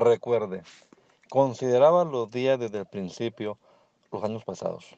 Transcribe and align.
Recuerde, 0.00 0.62
consideraba 1.28 2.06
los 2.06 2.30
días 2.30 2.58
desde 2.58 2.78
el 2.78 2.86
principio, 2.86 3.58
los 4.10 4.24
años 4.24 4.42
pasados. 4.44 4.96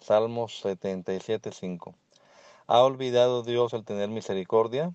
Salmos 0.00 0.64
77.5. 0.64 1.94
¿Ha 2.66 2.82
olvidado 2.82 3.44
Dios 3.44 3.72
el 3.72 3.84
tener 3.84 4.08
misericordia? 4.08 4.92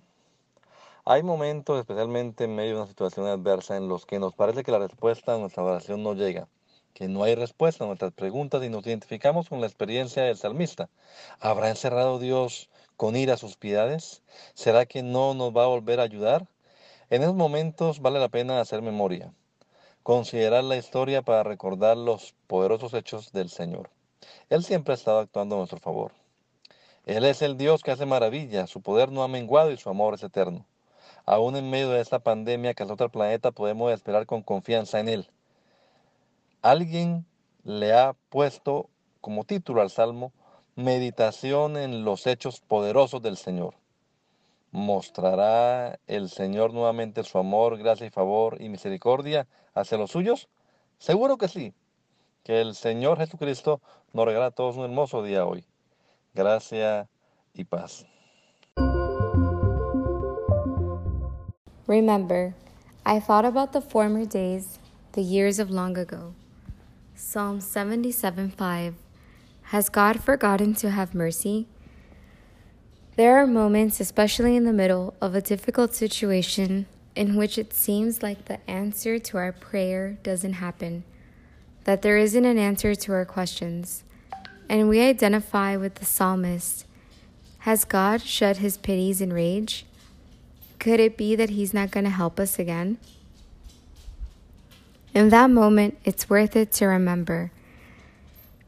Hay 1.06 1.22
momentos, 1.22 1.80
especialmente 1.80 2.44
en 2.44 2.56
medio 2.56 2.74
de 2.74 2.80
una 2.82 2.88
situación 2.88 3.24
adversa, 3.24 3.78
en 3.78 3.88
los 3.88 4.04
que 4.04 4.18
nos 4.18 4.34
parece 4.34 4.62
que 4.62 4.72
la 4.72 4.80
respuesta 4.80 5.34
a 5.34 5.38
nuestra 5.38 5.62
oración 5.62 6.02
no 6.02 6.12
llega, 6.12 6.46
que 6.92 7.08
no 7.08 7.22
hay 7.22 7.36
respuesta 7.36 7.84
a 7.84 7.86
nuestras 7.86 8.12
preguntas 8.12 8.62
y 8.64 8.68
nos 8.68 8.86
identificamos 8.86 9.48
con 9.48 9.62
la 9.62 9.66
experiencia 9.66 10.24
del 10.24 10.36
salmista. 10.36 10.90
¿Habrá 11.40 11.70
encerrado 11.70 12.18
Dios 12.18 12.68
con 12.98 13.16
ira 13.16 13.38
sus 13.38 13.56
piedades? 13.56 14.22
¿Será 14.52 14.84
que 14.84 15.02
no 15.02 15.32
nos 15.32 15.56
va 15.56 15.64
a 15.64 15.68
volver 15.68 16.00
a 16.00 16.02
ayudar? 16.02 16.46
En 17.08 17.22
esos 17.22 17.36
momentos 17.36 18.00
vale 18.00 18.18
la 18.18 18.28
pena 18.28 18.60
hacer 18.60 18.82
memoria, 18.82 19.32
considerar 20.02 20.64
la 20.64 20.76
historia 20.76 21.22
para 21.22 21.44
recordar 21.44 21.96
los 21.96 22.34
poderosos 22.48 22.94
hechos 22.94 23.30
del 23.30 23.48
Señor. 23.48 23.90
Él 24.50 24.64
siempre 24.64 24.92
ha 24.92 24.96
estado 24.96 25.20
actuando 25.20 25.54
a 25.54 25.58
nuestro 25.58 25.78
favor. 25.78 26.10
Él 27.04 27.24
es 27.24 27.42
el 27.42 27.56
Dios 27.56 27.84
que 27.84 27.92
hace 27.92 28.06
maravillas, 28.06 28.70
su 28.70 28.80
poder 28.80 29.12
no 29.12 29.22
ha 29.22 29.28
menguado 29.28 29.70
y 29.70 29.76
su 29.76 29.88
amor 29.88 30.14
es 30.14 30.24
eterno. 30.24 30.66
Aún 31.24 31.54
en 31.54 31.70
medio 31.70 31.90
de 31.90 32.00
esta 32.00 32.18
pandemia 32.18 32.74
que 32.74 32.82
azota 32.82 33.04
el 33.04 33.10
planeta 33.10 33.52
podemos 33.52 33.92
esperar 33.92 34.26
con 34.26 34.42
confianza 34.42 34.98
en 34.98 35.08
Él. 35.08 35.30
Alguien 36.60 37.24
le 37.62 37.94
ha 37.94 38.16
puesto 38.30 38.90
como 39.20 39.44
título 39.44 39.80
al 39.80 39.90
Salmo, 39.90 40.32
Meditación 40.74 41.76
en 41.76 42.04
los 42.04 42.26
hechos 42.26 42.60
poderosos 42.60 43.22
del 43.22 43.36
Señor. 43.36 43.74
¿Mostrará 44.76 45.98
el 46.06 46.28
Señor 46.28 46.74
nuevamente 46.74 47.24
su 47.24 47.38
amor, 47.38 47.78
gracia 47.78 48.06
y 48.06 48.10
favor 48.10 48.60
y 48.60 48.68
misericordia 48.68 49.46
hacia 49.72 49.96
los 49.96 50.10
suyos? 50.10 50.50
Seguro 50.98 51.38
que 51.38 51.48
sí. 51.48 51.72
Que 52.42 52.60
el 52.60 52.74
Señor 52.74 53.16
Jesucristo 53.16 53.80
nos 54.12 54.26
regala 54.26 54.48
a 54.48 54.50
todos 54.50 54.76
un 54.76 54.84
hermoso 54.84 55.22
día 55.22 55.46
hoy. 55.46 55.64
Gracia 56.34 57.08
y 57.54 57.64
paz. 57.64 58.04
Remember, 61.86 62.52
I 63.06 63.18
thought 63.18 63.46
about 63.46 63.72
the 63.72 63.80
former 63.80 64.26
days, 64.26 64.78
the 65.12 65.22
years 65.22 65.58
of 65.58 65.70
long 65.70 65.96
ago. 65.96 66.34
Psalm 67.14 67.62
77 67.62 68.50
5. 68.50 68.94
Has 69.72 69.88
God 69.88 70.20
forgotten 70.22 70.74
to 70.74 70.90
have 70.90 71.14
mercy? 71.14 71.66
There 73.16 73.38
are 73.38 73.46
moments, 73.46 73.98
especially 73.98 74.56
in 74.56 74.64
the 74.64 74.74
middle 74.74 75.14
of 75.22 75.34
a 75.34 75.40
difficult 75.40 75.94
situation, 75.94 76.84
in 77.14 77.34
which 77.34 77.56
it 77.56 77.72
seems 77.72 78.22
like 78.22 78.44
the 78.44 78.58
answer 78.70 79.18
to 79.18 79.38
our 79.38 79.52
prayer 79.52 80.18
doesn't 80.22 80.54
happen, 80.54 81.02
that 81.84 82.02
there 82.02 82.18
isn't 82.18 82.44
an 82.44 82.58
answer 82.58 82.94
to 82.94 83.12
our 83.14 83.24
questions. 83.24 84.04
And 84.68 84.90
we 84.90 85.00
identify 85.00 85.76
with 85.76 85.94
the 85.94 86.04
psalmist 86.04 86.84
Has 87.60 87.86
God 87.86 88.20
shed 88.20 88.58
his 88.58 88.76
pities 88.76 89.22
in 89.22 89.32
rage? 89.32 89.86
Could 90.78 91.00
it 91.00 91.16
be 91.16 91.34
that 91.36 91.50
he's 91.50 91.72
not 91.72 91.90
going 91.90 92.04
to 92.04 92.10
help 92.10 92.38
us 92.38 92.58
again? 92.58 92.98
In 95.14 95.30
that 95.30 95.48
moment, 95.48 95.96
it's 96.04 96.28
worth 96.28 96.54
it 96.54 96.70
to 96.72 96.84
remember. 96.84 97.50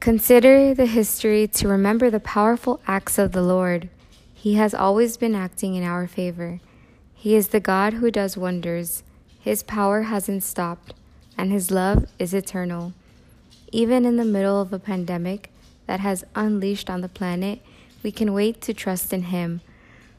Consider 0.00 0.72
the 0.72 0.86
history 0.86 1.46
to 1.48 1.68
remember 1.68 2.08
the 2.08 2.18
powerful 2.18 2.80
acts 2.86 3.18
of 3.18 3.32
the 3.32 3.42
Lord 3.42 3.90
he 4.38 4.54
has 4.54 4.72
always 4.72 5.16
been 5.16 5.34
acting 5.34 5.74
in 5.74 5.82
our 5.82 6.06
favor. 6.06 6.60
He 7.12 7.34
is 7.34 7.48
the 7.48 7.58
God 7.58 7.94
who 7.94 8.08
does 8.08 8.36
wonders. 8.36 9.02
His 9.40 9.64
power 9.64 10.02
hasn't 10.02 10.44
stopped, 10.44 10.94
and 11.36 11.50
His 11.50 11.72
love 11.72 12.06
is 12.20 12.32
eternal. 12.32 12.92
Even 13.72 14.04
in 14.04 14.16
the 14.16 14.24
middle 14.24 14.60
of 14.60 14.72
a 14.72 14.78
pandemic 14.78 15.50
that 15.86 15.98
has 15.98 16.24
unleashed 16.36 16.88
on 16.88 17.00
the 17.00 17.08
planet, 17.08 17.58
we 18.04 18.12
can 18.12 18.32
wait 18.32 18.60
to 18.60 18.72
trust 18.72 19.12
in 19.12 19.24
Him. 19.24 19.60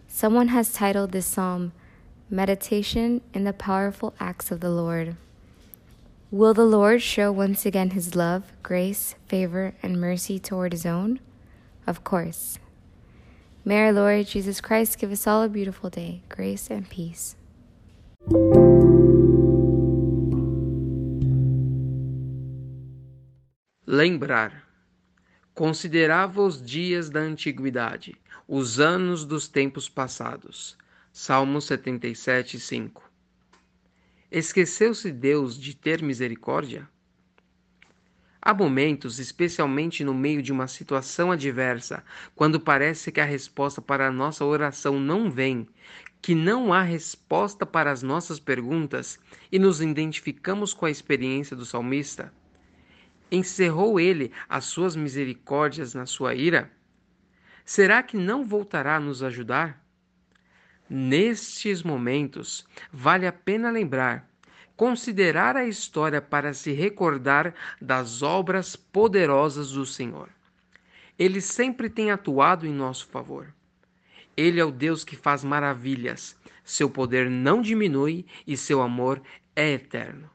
Someone 0.10 0.50
has 0.50 0.74
titled 0.74 1.14
this 1.14 1.26
psalm, 1.26 1.72
Meditation 2.30 3.22
in 3.34 3.46
the 3.46 3.54
Powerful 3.54 4.14
Acts 4.20 4.52
of 4.52 4.60
the 4.60 4.70
Lord. 4.70 5.16
Will 6.30 6.54
the 6.54 6.66
Lord 6.66 7.02
show 7.02 7.32
once 7.32 7.66
again 7.66 7.92
His 7.92 8.16
love, 8.16 8.52
grace, 8.64 9.16
favor, 9.30 9.76
and 9.82 10.02
mercy 10.02 10.40
toward 10.40 10.74
His 10.74 10.86
own? 10.86 11.22
Of 11.88 12.04
course. 12.04 12.60
May 13.66 13.86
our 13.86 13.92
Lord 13.92 14.26
Jesus 14.26 14.62
Christ 14.62 14.98
give 14.98 15.12
us 15.12 15.28
all 15.28 15.44
a 15.44 15.50
beautiful 15.50 15.90
day, 15.90 16.24
grace 16.30 16.72
and 16.72 16.88
peace. 16.90 17.36
Lembrar. 23.86 24.64
Considerava 25.54 26.42
os 26.42 26.62
dias 26.62 27.10
da 27.10 27.20
antiguidade, 27.20 28.16
os 28.48 28.80
anos 28.80 29.26
dos 29.26 29.50
tempos 29.50 29.90
passados. 29.90 30.78
Salmo 31.12 31.60
77, 31.60 32.60
5. 32.60 33.04
Esqueceu-se 34.32 35.12
Deus 35.12 35.60
de 35.60 35.76
ter 35.76 36.02
misericórdia? 36.02 36.88
Há 38.42 38.54
momentos, 38.54 39.20
especialmente 39.20 40.02
no 40.02 40.14
meio 40.14 40.42
de 40.42 40.54
uma 40.54 40.68
situação 40.68 41.30
adversa, 41.30 42.04
quando 42.34 42.58
parece 42.58 43.12
que 43.12 43.20
a 43.20 43.26
resposta 43.26 43.82
para 43.82 44.08
a 44.08 44.12
nossa 44.12 44.46
oração 44.46 44.98
não 44.98 45.30
vem, 45.30 45.68
que 46.22 46.34
não 46.34 46.72
há 46.72 46.82
resposta 46.82 47.66
para 47.66 47.92
as 47.92 48.02
nossas 48.02 48.40
perguntas 48.40 49.20
e 49.52 49.60
nos 49.60 49.82
identificamos 49.82 50.74
com 50.74 50.86
a 50.86 50.92
experiência 50.92 51.54
do 51.54 51.66
salmista. 51.66 52.34
Encerrou 53.30 54.00
ele 54.00 54.32
as 54.48 54.66
suas 54.66 54.96
misericórdias 54.96 55.94
na 55.94 56.06
sua 56.06 56.34
ira? 56.34 56.72
Será 57.66 58.02
que 58.02 58.16
não 58.16 58.46
voltará 58.46 58.96
a 58.96 59.00
nos 59.02 59.22
ajudar? 59.22 59.86
Nestes 60.90 61.84
momentos, 61.84 62.66
vale 62.92 63.28
a 63.28 63.34
pena 63.34 63.70
lembrar 63.70 64.29
considerar 64.80 65.58
a 65.58 65.66
história 65.66 66.22
para 66.22 66.54
se 66.54 66.72
recordar 66.72 67.54
das 67.82 68.24
obras 68.24 68.78
poderosas 68.78 69.74
do 69.74 69.86
Senhor. 69.86 70.30
Ele 71.18 71.42
sempre 71.42 71.90
tem 71.90 72.12
atuado 72.12 72.66
em 72.66 72.72
nosso 72.72 73.06
favor. 73.08 73.54
Ele 74.38 74.58
é 74.58 74.64
o 74.64 74.72
Deus 74.72 75.04
que 75.04 75.18
faz 75.18 75.44
maravilhas. 75.44 76.38
Seu 76.64 76.90
poder 76.90 77.30
não 77.30 77.62
diminui 77.62 78.26
e 78.48 78.56
seu 78.56 78.82
amor 78.82 79.22
é 79.54 79.74
eterno. 79.74 80.30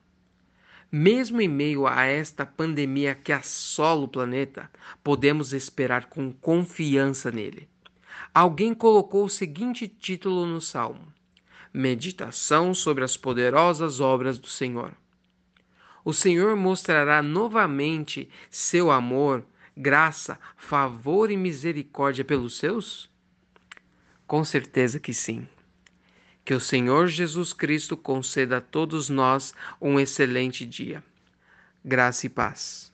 Mesmo 0.92 1.40
em 1.40 1.48
meio 1.48 1.86
a 1.86 2.04
esta 2.04 2.44
pandemia 2.44 3.14
que 3.14 3.32
assola 3.32 4.04
o 4.04 4.08
planeta, 4.08 4.70
podemos 5.02 5.54
esperar 5.54 6.04
com 6.10 6.30
confiança 6.30 7.30
nele. 7.30 7.66
Alguém 8.34 8.74
colocou 8.74 9.24
o 9.24 9.30
seguinte 9.30 9.88
título 9.88 10.44
no 10.44 10.60
salmo: 10.60 11.14
meditação 11.74 12.72
sobre 12.72 13.02
as 13.02 13.16
poderosas 13.16 13.98
obras 13.98 14.38
do 14.38 14.46
Senhor. 14.46 14.92
O 16.04 16.12
Senhor 16.12 16.54
mostrará 16.54 17.20
novamente 17.20 18.28
seu 18.48 18.92
amor, 18.92 19.44
graça, 19.76 20.38
favor 20.56 21.32
e 21.32 21.36
misericórdia 21.36 22.24
pelos 22.24 22.56
seus? 22.58 23.10
Com 24.24 24.44
certeza 24.44 25.00
que 25.00 25.12
sim. 25.12 25.48
Que 26.44 26.54
o 26.54 26.60
Senhor 26.60 27.08
Jesus 27.08 27.52
Cristo 27.52 27.96
conceda 27.96 28.58
a 28.58 28.60
todos 28.60 29.08
nós 29.08 29.52
um 29.80 29.98
excelente 29.98 30.64
dia. 30.64 31.02
Graça 31.84 32.26
e 32.26 32.28
paz. 32.28 32.93